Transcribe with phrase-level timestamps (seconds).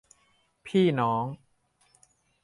[0.65, 1.25] พี่น้อง